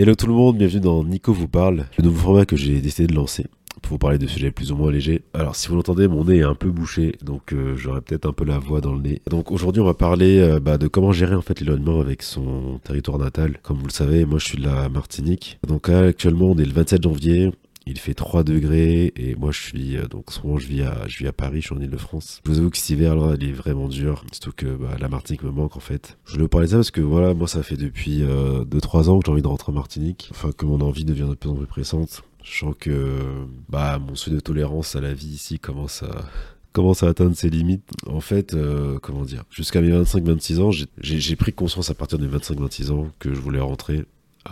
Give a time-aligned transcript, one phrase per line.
[0.00, 3.08] Hello tout le monde, bienvenue dans Nico vous parle, le nouveau format que j'ai décidé
[3.08, 3.46] de lancer
[3.82, 5.22] pour vous parler de sujets plus ou moins légers.
[5.34, 8.32] Alors si vous l'entendez, mon nez est un peu bouché, donc euh, j'aurai peut-être un
[8.32, 9.20] peu la voix dans le nez.
[9.28, 12.78] Donc aujourd'hui on va parler euh, bah, de comment gérer en fait l'éloignement avec son
[12.84, 13.58] territoire natal.
[13.64, 15.58] Comme vous le savez, moi je suis de la Martinique.
[15.66, 17.50] Donc actuellement on est le 27 janvier,
[17.90, 21.18] il fait 3 degrés et moi je suis euh, donc souvent je vis à je
[21.18, 22.40] vis à Paris, je suis en Ile-de-France.
[22.44, 25.08] Je vous avoue que cet hiver là, il est vraiment dur, surtout que bah, la
[25.08, 26.18] Martinique me manque en fait.
[26.26, 29.08] Je voulais vous parler de ça parce que voilà, moi ça fait depuis 2-3 euh,
[29.08, 31.50] ans que j'ai envie de rentrer en Martinique, enfin que mon envie devient de plus
[31.50, 32.22] en plus pressante.
[32.44, 36.24] Je sens que bah mon seuil de tolérance à la vie ici commence à
[36.72, 37.88] commence à atteindre ses limites.
[38.06, 40.70] En fait, euh, comment dire, jusqu'à mes 25-26 ans,
[41.00, 44.04] j'ai pris conscience à partir des 25-26 ans que je voulais rentrer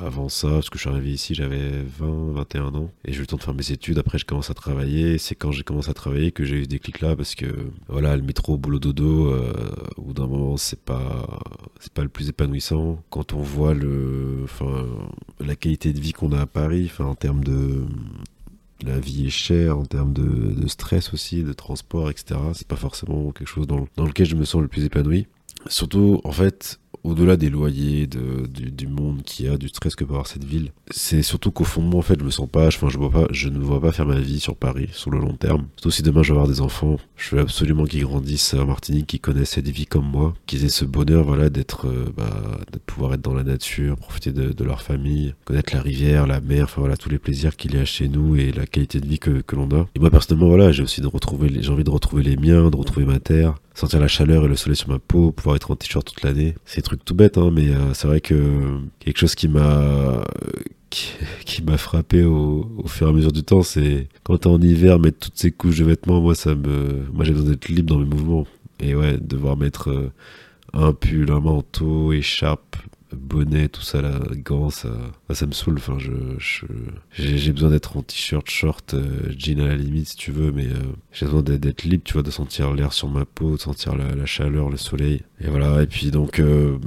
[0.04, 3.20] avant ça, parce que je suis arrivé ici, j'avais 20, 21 ans, et j'ai eu
[3.22, 3.98] le temps de faire mes études.
[3.98, 5.18] Après, je commence à travailler.
[5.18, 7.46] C'est quand j'ai commencé à travailler que j'ai eu des clics là, parce que
[7.88, 9.52] voilà, le métro, boulot dodo, euh,
[9.96, 11.40] au bout d'un moment, c'est pas,
[11.94, 13.02] pas le plus épanouissant.
[13.10, 14.86] Quand on voit le, enfin,
[15.40, 17.84] la qualité de vie qu'on a à Paris, en termes de,
[18.82, 22.40] la vie est chère en termes de, stress aussi, de transport, etc.
[22.54, 25.26] C'est pas forcément quelque chose dans lequel je me sens le plus épanoui.
[25.68, 30.04] Surtout, en fait, au-delà des loyers, de, du, monde qu'il y a, du stress que
[30.04, 32.48] peut avoir cette ville, c'est surtout qu'au fond de moi, en fait, je me sens
[32.48, 35.10] pas, enfin, je, vois pas, je ne vois pas faire ma vie sur Paris sur
[35.10, 35.66] le long terme.
[35.76, 39.06] Surtout si demain je vais avoir des enfants, je veux absolument qu'ils grandissent en Martinique,
[39.06, 42.78] qu'ils connaissent cette vie comme moi, qu'ils aient ce bonheur, voilà, d'être, euh, bah, de
[42.78, 46.80] pouvoir être dans la nature, profiter de, leur famille, connaître la rivière, la mer, enfin
[46.80, 49.42] voilà, tous les plaisirs qu'il y a chez nous et la qualité de vie que,
[49.54, 49.86] l'on a.
[49.94, 52.76] Et moi, personnellement, voilà, j'ai aussi de retrouver, j'ai envie de retrouver les miens, de
[52.76, 55.76] retrouver ma terre, sentir la chaleur et le soleil sur ma peau, pouvoir être en
[55.76, 56.54] t-shirt toute l'année.
[56.64, 60.24] C'est des trucs tout bêtes, hein, mais euh, c'est vrai que quelque chose qui m'a
[61.44, 64.98] qui, m'a frappé au, fur et à mesure du temps, c'est quand t'es en hiver,
[64.98, 68.00] mettre toutes ces couches de vêtements, moi ça me, moi j'ai besoin d'être libre dans
[68.00, 68.46] mes mouvements.
[68.80, 70.12] Et ouais, devoir mettre euh,
[70.72, 72.76] un pull, un manteau, écharpe,
[73.16, 74.88] bonnet, tout ça, là, gants, ça,
[75.32, 75.76] ça me saoule.
[75.78, 76.12] Enfin, je,
[77.12, 80.66] j'ai besoin d'être en t-shirt, short, euh, jean à la limite, si tu veux, mais
[80.66, 83.96] euh, j'ai besoin d'être libre, tu vois, de sentir l'air sur ma peau, de sentir
[83.96, 85.22] la, chaleur, le soleil.
[85.40, 85.82] Et voilà.
[85.82, 86.78] Et puis, donc, euh,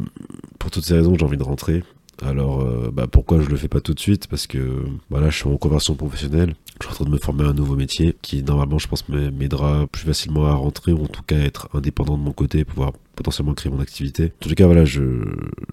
[0.59, 1.83] pour toutes ces raisons, j'ai envie de rentrer.
[2.21, 4.27] Alors, bah, pourquoi je le fais pas tout de suite?
[4.27, 6.53] Parce que voilà, je suis en conversion professionnelle.
[6.81, 9.07] Je suis en train de me former à un nouveau métier qui, normalement, je pense,
[9.07, 12.65] m'aidera plus facilement à rentrer ou en tout cas à être indépendant de mon côté,
[12.65, 14.31] pouvoir potentiellement créer mon activité.
[14.41, 15.01] En tout cas, voilà, je,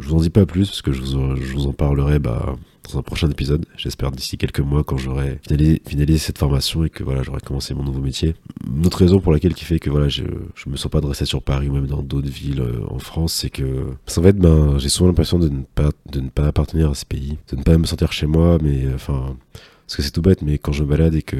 [0.00, 2.56] je vous en dis pas plus parce que je vous, je vous en parlerai bah,
[2.82, 3.64] dans un prochain épisode.
[3.76, 7.84] J'espère d'ici quelques mois quand j'aurai finalisé, cette formation et que voilà, j'aurai commencé mon
[7.84, 8.34] nouveau métier.
[8.66, 10.24] Une autre raison pour laquelle qui fait que voilà, je,
[10.56, 12.98] je me sens pas de rester sur Paris ou même dans d'autres villes euh, en
[12.98, 16.48] France, c'est que en fait, ben, j'ai souvent l'impression de ne pas de ne pas
[16.48, 19.36] appartenir à ce pays, de ne pas me sentir chez moi, mais enfin,
[19.86, 21.36] parce que c'est tout bête, mais quand je me balade et que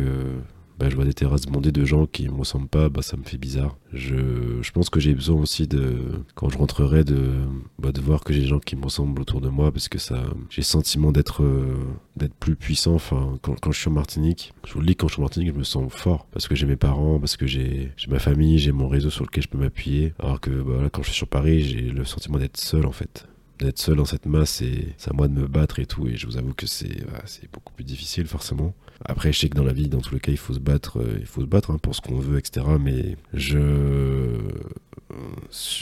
[0.79, 3.25] bah, je vois des terrasses bondées de gens qui me ressemblent pas, bah, ça me
[3.25, 3.77] fait bizarre.
[3.93, 7.33] Je, je pense que j'ai besoin aussi de, quand je rentrerai, de,
[7.79, 9.99] bah, de voir que j'ai des gens qui me ressemblent autour de moi parce que
[9.99, 11.77] ça, j'ai le sentiment d'être, euh,
[12.17, 12.95] d'être plus puissant.
[12.95, 15.25] Enfin, quand, quand, je suis en Martinique, je vous le dis, quand je suis en
[15.25, 18.19] Martinique, je me sens fort parce que j'ai mes parents, parce que j'ai, j'ai ma
[18.19, 20.13] famille, j'ai mon réseau sur lequel je peux m'appuyer.
[20.19, 22.93] Alors que, bah, là, quand je suis sur Paris, j'ai le sentiment d'être seul en
[22.93, 23.27] fait
[23.59, 26.17] d'être seul dans cette masse et c'est à moi de me battre et tout et
[26.17, 28.75] je vous avoue que c'est c'est beaucoup plus difficile forcément
[29.05, 31.01] après je sais que dans la vie dans tous les cas il faut se battre
[31.01, 34.39] euh, il faut se battre hein, pour ce qu'on veut etc mais je euh,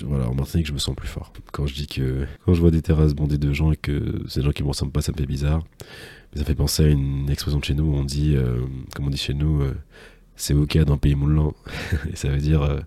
[0.04, 2.70] voilà en Martinique je me sens plus fort quand je dis que quand je vois
[2.70, 5.16] des terrasses bondées de gens et que ces gens qui me ressemblent pas ça me
[5.16, 5.62] fait bizarre
[6.32, 8.60] mais ça fait penser à une expression de chez nous où on dit euh,
[8.94, 9.62] comme on dit chez nous
[10.36, 11.54] c'est ok dans le pays moulant
[12.12, 12.82] et ça veut dire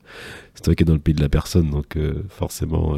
[0.53, 1.97] c'est ok dans le pays de la personne donc
[2.29, 2.97] forcément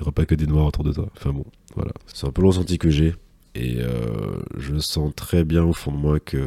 [0.00, 1.10] il n'y aura pas que des noirs autour de toi.
[1.14, 1.44] Enfin bon,
[1.74, 1.92] voilà.
[2.06, 3.14] C'est un peu le ressenti que j'ai.
[3.54, 6.38] Et euh, je sens très bien au fond de moi que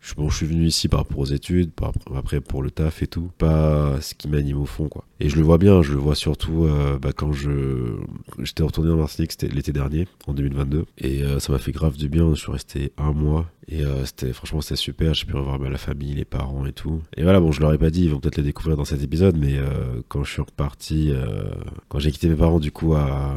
[0.00, 3.02] je, bon, je suis venu ici par rapport aux études, par, après pour le taf
[3.02, 5.04] et tout, pas ce qui m'anime au fond quoi.
[5.20, 7.96] Et je le vois bien, je le vois surtout euh, bah, quand je
[8.38, 11.96] j'étais retourné en Martinique, c'était l'été dernier, en 2022, et euh, ça m'a fait grave
[11.96, 12.32] du bien.
[12.34, 15.12] Je suis resté un mois et c'était franchement c'était super.
[15.12, 17.02] J'ai pu revoir bah, la famille, les parents et tout.
[17.18, 19.02] Et voilà, bon, je leur ai pas dit, ils vont peut-être le découvrir dans cet
[19.02, 19.58] épisode, mais
[20.08, 21.12] quand je suis reparti,
[21.88, 23.36] quand j'ai quitté mes parents du coup à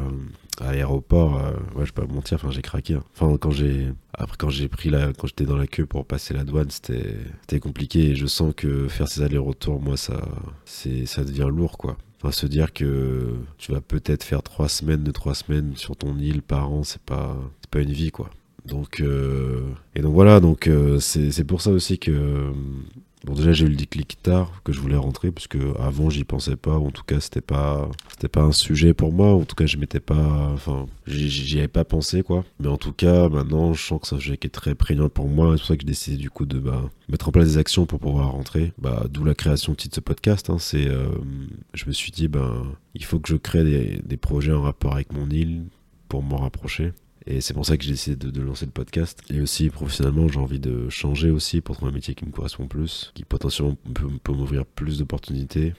[0.61, 2.95] à l'aéroport, euh, ouais, je peux pas mentir, enfin j'ai craqué.
[2.95, 3.03] Hein.
[3.13, 6.33] Enfin quand j'ai après quand j'ai pris la quand j'étais dans la queue pour passer
[6.33, 10.21] la douane, c'était c'était compliqué et je sens que faire ces allers-retours moi ça
[10.65, 11.97] c'est ça devient lourd quoi.
[12.21, 16.17] Enfin se dire que tu vas peut-être faire trois semaines de trois semaines sur ton
[16.17, 18.29] île par an, c'est pas c'est pas une vie quoi.
[18.65, 19.61] Donc euh,
[19.95, 22.51] et donc voilà donc euh, c'est c'est pour ça aussi que
[23.23, 26.55] Bon déjà j'ai eu le déclic tard que je voulais rentrer puisque avant j'y pensais
[26.55, 29.55] pas ou en tout cas c'était pas c'était pas un sujet pour moi en tout
[29.55, 32.43] cas je m'étais pas enfin j'y avais pas pensé quoi.
[32.59, 35.07] Mais en tout cas maintenant je sens que c'est un sujet qui est très prégnant
[35.07, 37.45] pour moi c'est pour ça que j'ai décidé du coup de bah, mettre en place
[37.45, 38.73] des actions pour pouvoir rentrer.
[38.79, 40.57] Bah d'où la création de ce podcast hein.
[40.59, 41.09] c'est euh,
[41.75, 42.65] je me suis dit ben
[42.95, 45.65] il faut que je crée des, des projets en rapport avec mon île
[46.09, 46.91] pour m'en rapprocher
[47.27, 49.21] Et c'est pour ça que j'ai décidé de, lancer le podcast.
[49.29, 52.67] Et aussi, professionnellement, j'ai envie de changer aussi pour trouver un métier qui me correspond
[52.67, 55.73] plus, qui potentiellement peut, m'ouvrir plus d'opportunités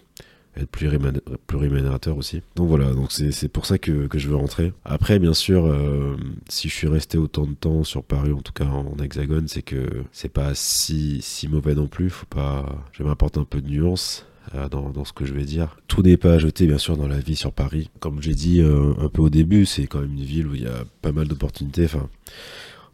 [0.55, 2.43] être plus, rémunérateur aussi.
[2.57, 4.73] Donc voilà, donc c'est pour ça que, que, je veux rentrer.
[4.85, 6.17] Après, bien sûr, euh,
[6.49, 9.63] si je suis resté autant de temps sur Paris, en tout cas en, hexagone, c'est
[9.63, 12.11] que c'est pas si, si mauvais non plus.
[12.11, 14.27] Faut pas, je vais m'apporter un peu de nuance.
[14.55, 15.77] Euh, dans, ce que je vais dire.
[15.89, 17.91] Tout n'est pas à jeter, bien sûr, dans la vie sur Paris.
[18.01, 20.63] Comme j'ai dit euh, un peu au début, c'est quand même une ville où il
[20.63, 21.87] y a pas mal d'opportunités.
[21.95, 22.01] En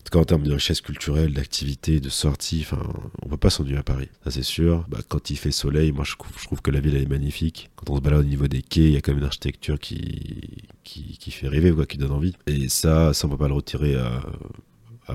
[0.05, 2.83] tout cas, en termes de richesse culturelle, d'activité, de sortie, enfin,
[3.23, 4.09] on peut pas s'ennuyer à Paris.
[4.25, 4.85] Ça, c'est sûr.
[4.89, 7.71] Bah, quand il fait soleil, moi, je trouve, que la ville, elle est magnifique.
[7.77, 9.79] Quand on se balade au niveau des quais, il y a quand même une architecture
[9.79, 12.35] qui, qui, fait rêver, quoi, qui donne envie.
[12.47, 14.23] Et ça, ça, on peut pas le retirer à,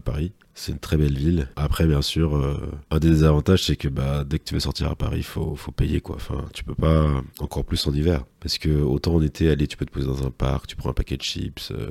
[0.01, 0.33] Paris.
[0.55, 1.47] C'est une très belle ville.
[1.55, 4.91] Après, bien sûr, euh, un des désavantages, c'est que bah, dès que tu veux sortir
[4.91, 5.99] à Paris, il faut, faut payer.
[5.99, 6.15] quoi.
[6.15, 7.09] Enfin, tu peux pas,
[7.39, 8.23] encore plus en hiver.
[8.39, 10.89] Parce que autant en été, allez, tu peux te poser dans un parc, tu prends
[10.89, 11.89] un paquet de chips, euh,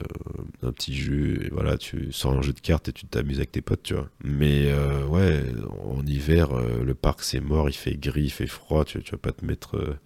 [0.63, 3.63] un petit jus, voilà, tu sors un jeu de cartes et tu t'amuses avec tes
[3.63, 4.09] potes, tu vois.
[4.23, 5.43] Mais euh, ouais,
[5.85, 9.19] en hiver, le parc c'est mort, il fait gris, il fait froid, tu, tu vas
[9.19, 9.97] pas te mettre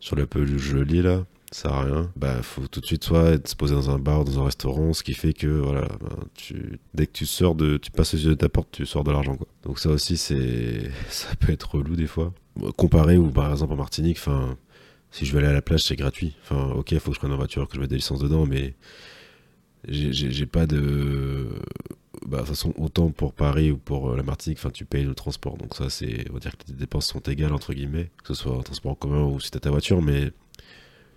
[0.00, 2.12] sur la pelouse jolie là ça sert à rien.
[2.16, 5.02] Bah, faut tout de suite soit se poser dans un bar, dans un restaurant, ce
[5.02, 8.34] qui fait que voilà, ben, tu, dès que tu sors de, tu passes yeux de
[8.34, 9.46] ta porte, tu sors de l'argent quoi.
[9.62, 12.32] Donc ça aussi c'est, ça peut être relou des fois.
[12.76, 14.56] Comparé ou par exemple en Martinique, enfin,
[15.10, 16.36] si je veux aller à la plage c'est gratuit.
[16.42, 18.74] Enfin, ok, faut que je prenne une voiture, que je mette des licences dedans, mais
[19.88, 21.48] j'ai pas de
[22.26, 25.04] bah, de toute façon, autant pour Paris ou pour euh, la Martinique, enfin, tu payes
[25.04, 25.56] le transport.
[25.56, 28.42] Donc ça, c'est, on va dire que les dépenses sont égales entre guillemets, que ce
[28.42, 30.30] soit en transport en commun ou si t'as ta voiture, mais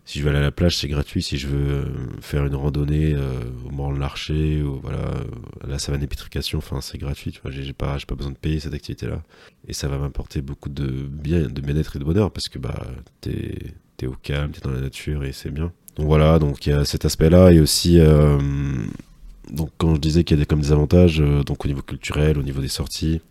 [0.06, 1.24] si je veux aller à la plage, c'est gratuit.
[1.24, 1.86] Si je veux euh,
[2.22, 6.80] faire une randonnée euh, au Mont Larcher ou voilà, euh, à la savane épitrication, enfin,
[6.80, 7.32] c'est gratuit.
[7.32, 9.24] Tu vois, j'ai pas, besoin de payer cette activité-là.
[9.68, 12.86] Et ça va m'apporter beaucoup de bien, de bien-être et de bonheur parce que bah,
[13.20, 13.58] t'es
[14.02, 15.72] es au calme, t'es dans la nature et c'est bien.
[15.96, 17.98] Donc voilà, donc il y a cet aspect-là et aussi.
[19.50, 22.38] donc quand je disais qu'il y a des, comme des avantages, donc au niveau culturel,
[22.38, 23.22] au niveau des sorties,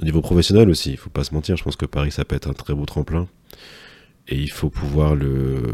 [0.00, 2.36] au niveau professionnel aussi, il faut pas se mentir, je pense que Paris ça peut
[2.36, 3.26] être un très beau tremplin
[4.28, 5.72] et il faut pouvoir le,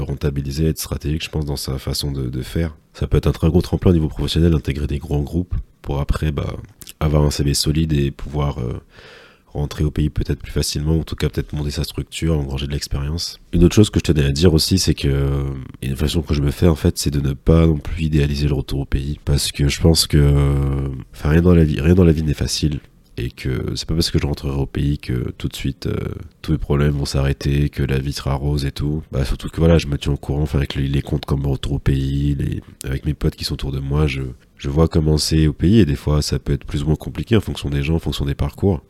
[0.00, 2.76] rentabiliser, être stratégique, je pense, dans sa façon de, faire.
[2.92, 6.00] Ça peut être un très gros tremplin au niveau professionnel d'intégrer des grands groupes pour
[6.00, 6.56] après bah,
[7.00, 8.80] avoir un CV solide et pouvoir euh,
[9.46, 12.66] rentrer au pays peut-être plus facilement, ou en tout cas peut-être monter sa structure, engranger
[12.66, 13.38] de l'expérience.
[13.52, 15.44] Une autre chose que je tenais à dire aussi, c'est que
[15.80, 18.48] une façon que je me fais en fait, c'est de ne pas non plus idéaliser
[18.48, 20.90] le retour au pays, parce que je pense que,
[21.22, 22.80] rien dans la vie, rien dans la vie n'est facile
[23.16, 25.96] et que c'est pas parce que je rentrerai au pays que tout de suite euh,
[26.42, 29.02] tous les problèmes vont s'arrêter, que la vie sera rose et tout.
[29.12, 31.74] Bah surtout que voilà, je me tiens au courant, enfin avec les, comptes comme retour
[31.74, 34.22] au pays, avec mes potes qui sont autour de moi, je,
[34.56, 36.96] je vois comment c'est au pays et des fois ça peut être plus ou moins
[36.96, 38.82] compliqué en fonction des gens, en fonction des parcours.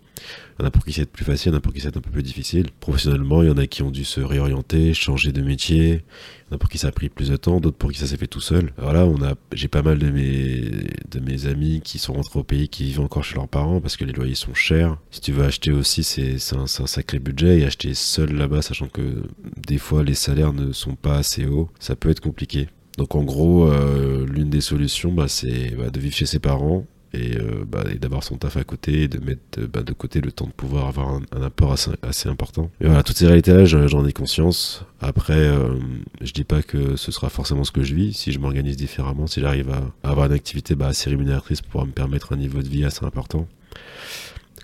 [0.58, 1.80] Il y en a pour qui c'est plus facile, il y en a pour qui
[1.80, 2.68] c'est un peu plus difficile.
[2.80, 6.04] Professionnellement, il y en a qui ont dû se réorienter, changer de métier.
[6.46, 7.98] Il y en a pour qui ça a pris plus de temps, d'autres pour qui
[7.98, 8.72] ça s'est fait tout seul.
[8.78, 9.06] Voilà,
[9.52, 13.34] j'ai pas mal de mes, amis qui sont rentrés au pays, qui vivent encore chez
[13.34, 14.96] leurs parents parce que les loyers sont chers.
[15.10, 19.24] Si tu veux acheter aussi, c'est, un, sacré budget et acheter seul là-bas, sachant que
[19.66, 22.68] des fois les salaires ne sont pas assez hauts, ça peut être compliqué.
[22.96, 26.86] Donc en gros, euh, l'une des solutions, bah, c'est bah, de vivre chez ses parents
[27.14, 30.32] euh, bah, et, d'avoir son taf à côté et de mettre bah, de côté le
[30.32, 32.70] temps de pouvoir avoir un, apport assez, important.
[32.80, 34.84] Et voilà, toutes ces réalités-là, j'en ai conscience.
[35.00, 35.74] Après, euh,
[36.20, 38.14] je dis pas que ce sera forcément ce que je vis.
[38.14, 41.86] Si je m'organise différemment, si j'arrive à, avoir une activité bah, assez rémunératrice pour pouvoir
[41.86, 43.46] me permettre un niveau de vie assez important.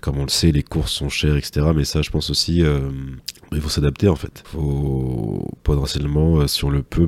[0.01, 1.67] Comme on le sait, les courses sont chères, etc.
[1.75, 2.89] Mais ça, je pense aussi, euh,
[3.51, 4.43] il faut s'adapter en fait.
[4.45, 7.07] Il faut potentiellement, si on le peut,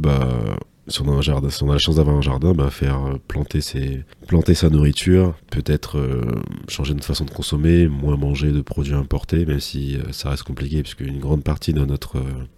[0.87, 4.69] si on a la chance d'avoir un jardin, bah, faire euh, planter ses, planter sa
[4.69, 9.95] nourriture, peut-être euh, changer notre façon de consommer, moins manger de produits importés, même si
[9.95, 12.17] euh, ça reste compliqué puisque une grande partie de notre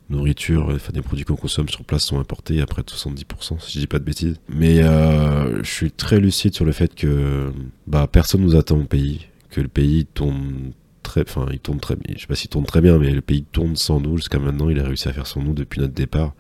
[0.09, 3.73] nourriture, enfin des produits qu'on consomme sur place sont importés à près de 70%, si
[3.73, 4.39] je dis pas de bêtises.
[4.49, 7.51] Mais je suis très lucide sur le fait que
[7.87, 10.71] bah personne nous attend au pays, que le pays tourne
[11.03, 13.43] très, enfin il tourne très, je sais pas s'il tourne très bien, mais le pays
[13.43, 14.69] tourne sans nous jusqu'à maintenant.
[14.69, 16.33] Il a réussi à faire sans nous depuis notre départ.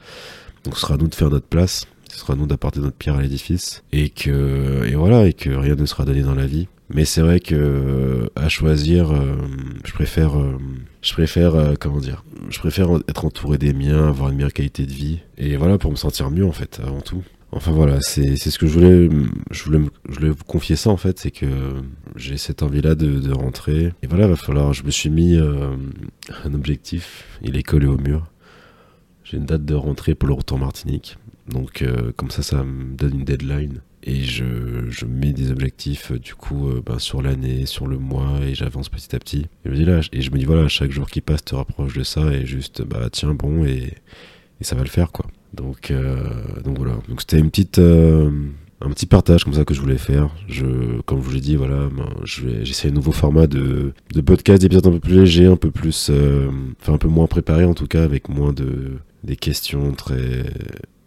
[0.65, 2.97] Donc ce sera à nous de faire notre place, ce sera à nous d'apporter notre
[2.97, 6.47] pierre à l'édifice, et que et voilà, et que rien ne sera donné dans la
[6.47, 6.67] vie.
[6.89, 9.35] Mais c'est vrai que euh, à choisir, euh,
[9.83, 10.57] je préfère, euh,
[11.01, 14.91] je préfère comment dire, je préfère être entouré des miens, avoir une meilleure qualité de
[14.91, 17.23] vie, et voilà pour me sentir mieux en fait, avant tout.
[17.51, 19.09] Enfin voilà, c'est ce que je voulais,
[19.49, 19.79] je voulais,
[20.09, 21.45] je voulais vous confier ça en fait, c'est que
[22.15, 23.93] j'ai cette envie-là de, de, rentrer.
[24.03, 28.27] Et voilà, va falloir, je me suis mis un objectif, il est collé au mur.
[29.25, 31.17] J'ai une date de rentrée pour le retour Martinique.
[31.49, 33.81] Donc euh, comme ça, ça me donne une deadline.
[34.03, 37.97] Et je, je mets des objectifs euh, du coup euh, ben, sur l'année, sur le
[37.97, 39.47] mois, et j'avance petit à petit.
[39.65, 41.55] Et je me dis là, et je me dis voilà, chaque jour qui passe te
[41.55, 43.93] rapproche de ça, et juste bah tiens bon, et,
[44.61, 45.25] et ça va le faire quoi.
[45.53, 45.91] Donc,
[46.63, 46.97] donc voilà.
[47.07, 50.29] Donc c'était une petite, un petit partage comme ça que je voulais faire.
[50.49, 54.61] Je, comme je vous l'ai dit, voilà, ben, j'essaie un nouveau format de, de podcast,
[54.61, 56.11] d'épisodes un peu plus léger, un peu plus,
[56.81, 60.45] enfin un peu moins préparé en tout cas, avec moins de des questions très,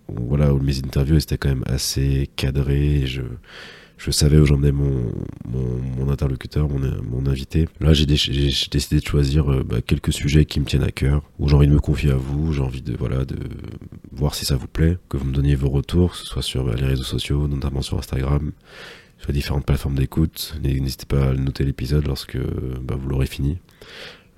[0.08, 3.06] voilà, où mes interviews étaient quand même assez cadrées.
[3.06, 3.22] je
[3.98, 5.12] je savais où j'emmenais mon,
[5.44, 7.68] mon, interlocuteur, mon, invité.
[7.80, 11.48] Là, j'ai décidé de choisir euh, bah, quelques sujets qui me tiennent à cœur, où
[11.48, 12.96] j'ai envie de me confier à vous, j'ai envie de,
[14.12, 16.64] voir si ça vous plaît, que vous me donniez vos retours, que ce soit sur
[16.64, 18.52] bah, les réseaux sociaux, notamment sur Instagram,
[19.18, 20.54] sur différentes plateformes d'écoute.
[20.62, 23.58] N'hésitez pas à noter l'épisode lorsque bah, vous l'aurez fini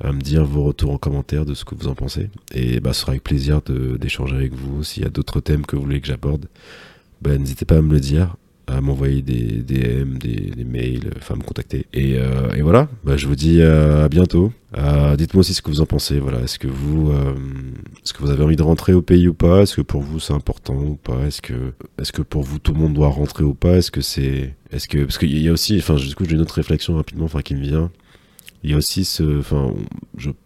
[0.00, 2.30] à me dire vos retours en commentaire de ce que vous en pensez.
[2.54, 4.83] Et bah, ce sera avec plaisir d'échanger avec vous.
[4.83, 6.47] S'il y a d'autres thèmes que vous voulez que j'aborde,
[7.23, 8.37] bah, n'hésitez pas à me le dire
[8.71, 11.87] à m'envoyer des DM, des, mails, enfin me contacter.
[11.92, 14.52] Et, euh, et voilà, bah, je vous dis à bientôt.
[14.78, 16.21] Euh, dites-moi aussi ce que vous en pensez.
[16.21, 17.35] Voilà, est-ce que vous, euh,
[18.02, 19.62] est-ce que vous avez envie de rentrer au pays ou pas?
[19.62, 21.26] Est-ce que pour vous c'est important ou pas?
[21.26, 23.76] Est-ce que, est-ce que pour vous tout le monde doit rentrer ou pas?
[23.76, 26.40] Est-ce que c'est, est-ce que, parce qu'il y a aussi, enfin, du coup j'ai une
[26.40, 27.90] autre réflexion rapidement, enfin qui me vient.
[28.62, 29.74] Il y a aussi ce, enfin,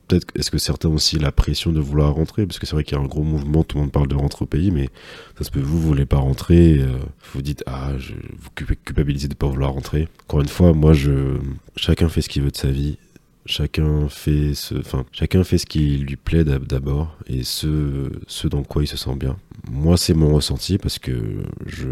[0.06, 2.84] peut-être, est-ce que certains ont aussi la pression de vouloir rentrer, parce que c'est vrai
[2.84, 4.88] qu'il y a un gros mouvement, tout le monde parle de rentrer au pays, mais
[5.36, 6.98] ça se peut, vous, vous voulez pas rentrer, euh,
[7.32, 8.50] vous dites, ah, je, vous
[8.84, 10.08] culpabilisez de pas vouloir rentrer.
[10.28, 11.38] Encore une fois, moi, je,
[11.76, 12.98] chacun fait ce qu'il veut de sa vie,
[13.46, 18.62] chacun fait ce, enfin, chacun fait ce qui lui plaît d'abord, et ce, ce dans
[18.62, 19.36] quoi il se sent bien.
[19.68, 21.88] Moi, c'est mon ressenti, parce que je,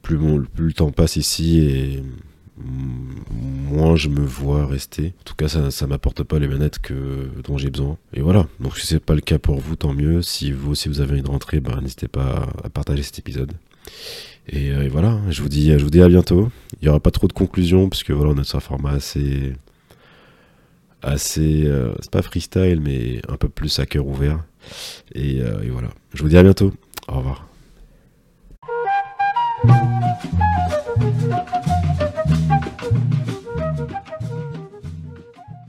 [0.00, 2.02] plus, mon, plus le temps passe ici et
[2.58, 5.14] moins je me vois rester.
[5.20, 7.96] En tout cas, ça, ça m'apporte pas les manettes que, dont j'ai besoin.
[8.12, 8.46] Et voilà.
[8.60, 10.22] Donc, si c'est pas le cas pour vous, tant mieux.
[10.22, 13.52] Si vous aussi vous avez une rentrée, ben, n'hésitez pas à partager cet épisode.
[14.54, 15.18] Euh, et, voilà.
[15.28, 16.50] Je vous dis, je vous dis à bientôt.
[16.80, 19.52] Il y aura pas trop de conclusions puisque voilà, on est sur un format assez,
[21.02, 24.44] assez, euh, c'est pas freestyle, mais un peu plus à cœur ouvert.
[25.14, 25.88] et euh, voilà.
[26.14, 26.72] Je vous dis à bientôt.
[27.08, 27.46] Au revoir.